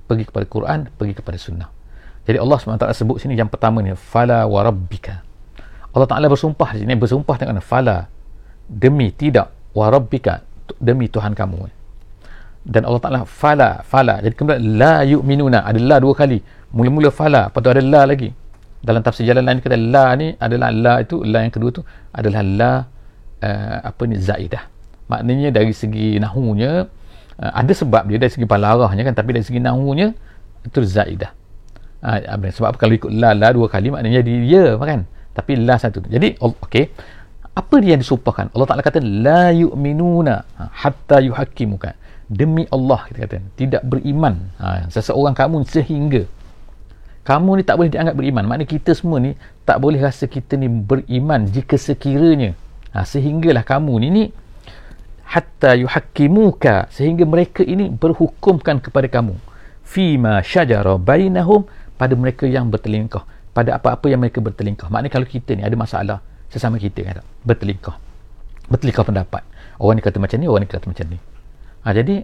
[0.07, 1.69] pergi kepada Quran, pergi kepada sunnah.
[2.27, 5.23] Jadi Allah SWT sebut sini yang pertama ni fala wa rabbika.
[5.95, 8.11] Allah Taala bersumpah sini bersumpah dengan fala
[8.67, 10.43] demi tidak wa rabbika
[10.83, 11.71] demi Tuhan kamu.
[12.67, 14.19] Dan Allah Taala fala fala.
[14.19, 16.43] Jadi kemudian la yu'minuna ada la dua kali.
[16.67, 18.27] Mula-mula fala, lepas tu ada la lagi
[18.81, 21.81] dalam tafsir jalan lain kata la ni adalah la itu la yang kedua tu
[22.13, 22.71] adalah la
[23.41, 24.63] uh, apa ni zaidah.
[25.07, 26.85] Maknanya dari segi nahunya
[27.41, 30.13] uh, ada sebab dia dari segi balarahnya kan tapi dari segi nahunya
[30.65, 31.31] itu zaidah.
[31.97, 35.09] Uh, sebab kalau ikut la la dua kali maknanya dia ya kan?
[35.33, 36.93] Tapi la satu jadi okey.
[37.57, 38.53] Apa dia yang disumpahkan?
[38.53, 40.45] Allah Taala kata la yu'minuna
[40.77, 41.97] hatta yuhaqqimuka
[42.29, 43.41] demi Allah kita kata.
[43.57, 44.53] Tidak beriman.
[44.61, 46.29] Ha, seseorang kamu sehingga
[47.27, 48.47] kamu ni tak boleh dianggap beriman.
[48.47, 49.35] Maknanya kita semua ni
[49.67, 52.55] tak boleh rasa kita ni beriman jika sekiranya.
[52.95, 54.23] Ha, sehinggalah kamu ni ni
[55.27, 59.35] hatta yuhakkimuka sehingga mereka ini berhukumkan kepada kamu.
[59.83, 61.67] Fima syajara bainahum
[61.99, 66.21] pada mereka yang bertelingkah pada apa-apa yang mereka bertelingkah maknanya kalau kita ni ada masalah
[66.47, 67.95] sesama kita kan bertelingkah
[68.71, 69.43] bertelingkah pendapat.
[69.83, 71.19] Orang ni kata macam ni orang ni kata macam ni.
[71.83, 72.23] Ha, jadi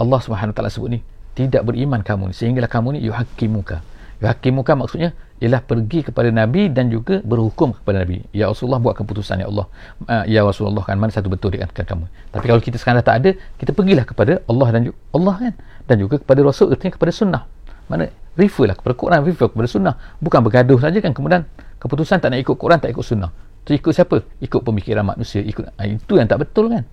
[0.00, 1.04] Allah taala sebut ni
[1.36, 2.34] tidak beriman kamu ni.
[2.36, 3.84] Sehinggalah kamu ni yuhakkimuka
[4.20, 8.20] Hakimukan maksudnya ialah pergi kepada Nabi dan juga berhukum kepada Nabi.
[8.36, 9.66] Ya Rasulullah buat keputusan ya Allah.
[10.04, 12.04] Uh, ya Rasulullah kan mana satu betul dengan kamu.
[12.28, 15.52] Tapi kalau kita sekarang dah tak ada, kita pergilah kepada Allah dan juga Allah kan
[15.88, 17.42] dan juga kepada Rasul artinya kepada sunnah.
[17.88, 19.94] Mana refer lah kepada Quran, refer kepada sunnah.
[20.20, 21.48] Bukan bergaduh saja kan kemudian
[21.80, 23.32] keputusan tak nak ikut Quran, tak ikut sunnah.
[23.64, 24.20] Tu ikut siapa?
[24.44, 26.84] Ikut pemikiran manusia, ikut uh, itu yang tak betul kan.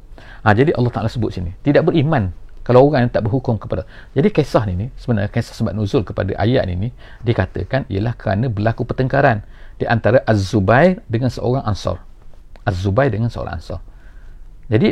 [0.47, 2.31] Ha, jadi Allah Taala sebut sini, tidak beriman
[2.67, 6.35] kalau orang yang tak berhukum kepada jadi kisah ni, ni sebenarnya kisah sebab nuzul kepada
[6.35, 6.91] ayat ini
[7.23, 12.01] dikatakan ialah kerana berlaku pertengkaran di antara Az-Zubair dengan seorang Ansar.
[12.65, 13.79] Az-Zubair dengan seorang Ansar.
[14.67, 14.91] Jadi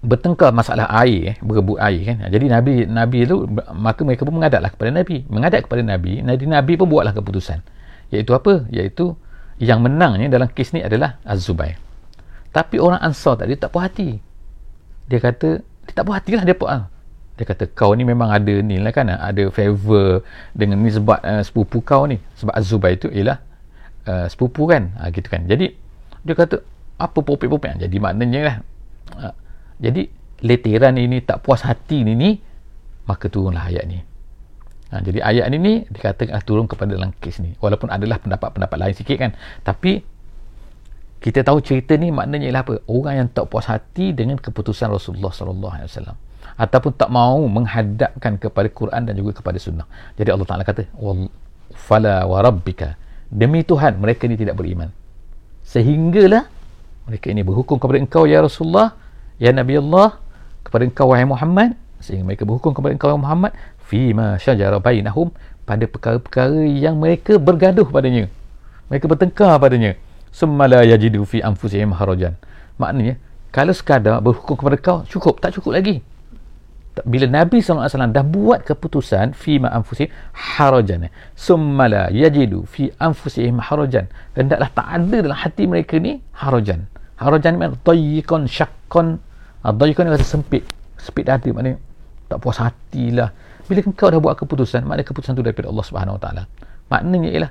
[0.00, 2.16] bertengkar masalah air eh, berebut air kan?
[2.28, 5.24] Jadi Nabi Nabi itu maka mereka pun mengadaplah kepada Nabi.
[5.26, 7.64] Mengadap kepada Nabi Nabi Nabi pun buatlah keputusan.
[8.12, 8.68] Iaitu apa?
[8.68, 9.16] Iaitu
[9.60, 11.80] yang menangnya dalam kes ni adalah Az-Zubair.
[12.52, 14.20] Tapi orang Ansar tadi tak puas hati.
[15.08, 16.86] Dia kata dia tak puas hati lah dia pun ah.
[17.34, 20.22] dia kata kau ni memang ada ni lah kan ada favor
[20.54, 22.22] dengan ni sebab uh, sepupu kau ni.
[22.38, 23.42] Sebab Azubai tu ialah
[24.06, 24.94] uh, sepupu kan.
[25.02, 25.50] Ha, gitu kan.
[25.50, 25.74] Jadi
[26.22, 26.62] dia kata
[27.00, 27.82] apa popek-popek?
[27.82, 28.56] Jadi maknanya lah
[29.18, 29.34] uh,
[29.82, 30.06] jadi
[30.46, 32.30] leteran ini tak puas hati ni ni
[33.10, 33.98] maka turunlah ayat ni.
[34.94, 37.58] Ha, jadi ayat ni ni dikatakan turun kepada dalam kes ni.
[37.58, 39.34] Walaupun adalah pendapat-pendapat lain sikit kan
[39.66, 40.06] tapi
[41.20, 42.74] kita tahu cerita ni maknanya ialah apa?
[42.88, 46.16] Orang yang tak puas hati dengan keputusan Rasulullah sallallahu alaihi wasallam.
[46.56, 49.84] Ataupun tak mahu menghadapkan kepada Quran dan juga kepada sunnah.
[50.16, 50.88] Jadi Allah Taala kata
[51.76, 52.96] fala wa rabbika.
[53.28, 54.88] Demi Tuhan mereka ini tidak beriman.
[55.60, 56.48] Sehinggalah
[57.04, 58.96] mereka ini berhukum kepada engkau ya Rasulullah
[59.36, 60.16] ya Nabi Allah
[60.64, 61.76] kepada engkau wahai Muhammad.
[62.00, 63.52] Sehingga mereka berhukum kepada engkau wahai Muhammad
[63.84, 65.28] fima syajara bainahum
[65.68, 68.32] pada perkara-perkara yang mereka bergaduh padanya.
[68.88, 70.00] Mereka bertengkar padanya
[70.30, 72.34] summa la yajidu fi anfusihim harajan.
[72.78, 73.18] Maknanya
[73.50, 75.42] kalau sekadar berhukum kepada kau cukup.
[75.42, 76.02] Tak cukup lagi.
[77.00, 81.10] Bila Nabi SAW dah buat keputusan fi ma anfusihim harajan.
[81.34, 84.06] Summa la yajidu fi anfusihim harajan.
[84.34, 86.86] Hendaklah tak ada dalam hati mereka ni harajan.
[87.18, 89.20] Harajan maknanya dayyikon syakkon
[89.66, 90.64] ah, dayyikon ni kata sempit.
[90.96, 91.78] Sempit hati maknanya
[92.30, 93.34] tak puas hatilah
[93.66, 96.42] bila kau dah buat keputusan maknanya keputusan tu daripada Allah Subhanahu Wa Taala.
[96.90, 97.50] Maknanya ialah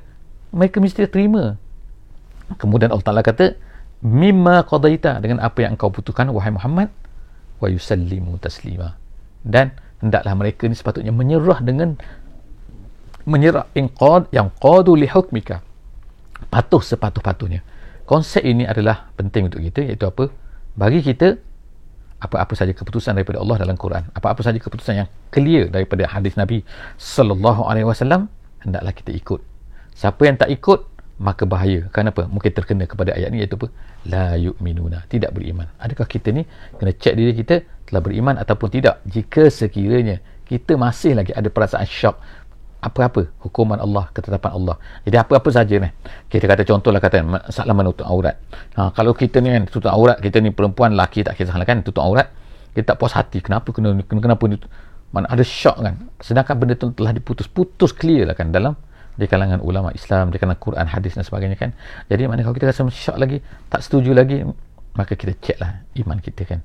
[0.52, 1.56] mereka mesti terima
[2.58, 3.54] kemudian Allah Ta'ala kata
[4.02, 6.90] mimma qadaita dengan apa yang engkau butuhkan wahai Muhammad
[7.60, 8.96] wa yusallimu taslima.
[9.44, 12.00] Dan hendaklah mereka ni sepatutnya menyerah dengan
[13.28, 15.62] menyerah inqad yang qadu li hukmika.
[16.50, 17.62] Patuh sepatuh-patuhnya
[18.10, 20.34] konsep ini adalah penting untuk kita iaitu apa?
[20.74, 21.38] Bagi kita
[22.20, 26.68] apa-apa saja keputusan daripada Allah dalam Quran apa-apa saja keputusan yang clear daripada hadis Nabi
[27.00, 28.28] sallallahu alaihi wasallam
[28.60, 29.40] hendaklah kita ikut.
[29.96, 30.84] Siapa yang tak ikut
[31.20, 31.92] maka bahaya.
[31.92, 33.68] Kenapa mungkin terkena kepada ayat ni iaitu apa?
[34.08, 35.04] La yu'minuna.
[35.12, 35.68] Tidak beriman.
[35.76, 36.48] Adakah kita ni
[36.80, 39.04] kena cek diri kita telah beriman ataupun tidak?
[39.04, 42.16] Jika sekiranya kita masih lagi ada perasaan syok
[42.80, 43.28] apa-apa?
[43.44, 44.80] Hukuman Allah ketetapan Allah.
[45.04, 45.92] Jadi apa-apa saja ni
[46.32, 48.40] kita kata contohlah kata masalah menutup aurat.
[48.80, 51.84] Ha, kalau kita ni kan tutup aurat kita ni perempuan laki tak kisah kan?
[51.84, 52.32] Tutup aurat
[52.72, 53.44] kita tak puas hati.
[53.44, 54.56] Kenapa kena kenapa ni
[55.12, 55.96] mana ada syok kan?
[56.24, 57.52] Sedangkan benda tu telah diputus.
[57.52, 58.56] Putus clear lah kan?
[58.56, 58.80] Dalam
[59.20, 61.76] di kalangan ulama Islam di kalangan Quran hadis dan sebagainya kan?
[62.08, 64.48] Jadi mana kalau kita rasa syok lagi tak setuju lagi
[64.96, 66.60] maka kita cek lah iman kita kan?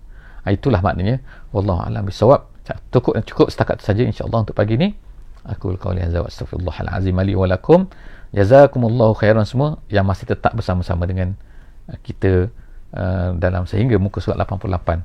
[0.46, 1.18] Ha, itulah maknanya.
[1.50, 2.46] Wallahu alam bisawab
[2.94, 4.94] cukup cukup setakat saja insyaallah untuk pagi ni.
[5.44, 7.90] Aku qauli hadza wa astaghfirullahalazim li wa lakum.
[8.32, 11.36] Jazakumullahu khairan semua yang masih tetap bersama-sama dengan
[11.86, 12.50] uh, kita
[12.96, 15.04] uh, dalam sehingga muka surat 88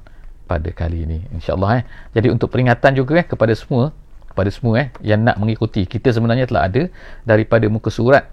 [0.49, 1.83] pada kali ini insyaallah eh.
[2.15, 3.93] Jadi untuk peringatan juga eh kepada semua
[4.31, 5.83] kepada semua eh yang nak mengikuti.
[5.89, 6.87] Kita sebenarnya telah ada
[7.25, 8.29] daripada muka surat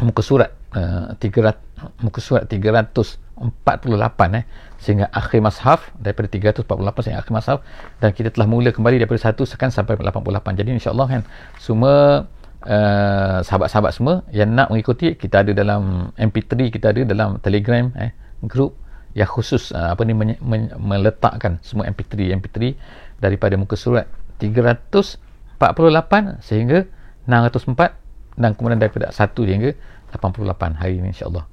[0.00, 4.44] muka surat uh, 300 muka surat 348 eh
[4.80, 7.58] sehingga akhir mashaf daripada 348 sehingga akhir mashaf
[8.00, 11.22] dan kita telah mula kembali daripada 1 sekan sampai 88 jadi insyaallah kan
[11.60, 12.24] semua
[12.64, 18.12] uh, sahabat-sahabat semua yang nak mengikuti kita ada dalam MP3 kita ada dalam Telegram eh
[18.44, 18.76] group
[19.12, 22.76] yang khusus uh, apa ni men- men- meletakkan semua MP3 MP3
[23.20, 24.08] daripada muka surat
[24.40, 26.88] 348 sehingga
[27.28, 28.00] 604
[28.40, 29.76] dan kemudian daripada 1 hingga
[30.16, 31.44] 88 hari ini insyaAllah.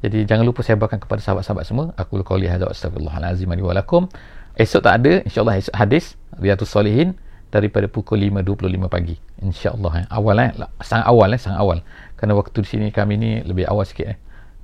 [0.00, 1.92] Jadi jangan lupa saya bawakan kepada sahabat-sahabat semua.
[2.00, 4.08] Aku lukau lihat astagfirullahalazim wa lakum.
[4.56, 7.20] Esok tak ada insyaAllah esok hadis Riyadus Salihin
[7.52, 9.20] daripada pukul 5.25 pagi.
[9.44, 10.04] insyaAllah eh.
[10.08, 10.50] awal eh.
[10.80, 11.40] Sangat awal eh.
[11.40, 11.78] Sangat awal.
[12.16, 14.18] Kerana waktu di sini kami ni lebih awal sikit eh.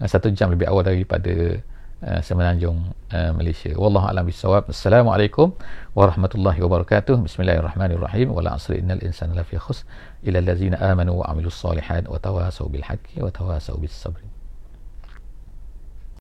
[0.09, 1.61] Satu jam lebih awal daripada
[2.05, 3.73] uh, Semenanjung uh, Malaysia.
[3.73, 4.69] Wallahu a'lam bissawab.
[4.69, 5.57] Assalamualaikum
[5.97, 7.25] warahmatullahi wabarakatuh.
[7.25, 8.35] Bismillahirrahmanirrahim.
[8.35, 9.89] Wala asri innal insana lafi khusr
[10.27, 14.36] illa allazina amanu wa amilus solihat wa tawasaw bil haqqi wa tawasaw bis sabr.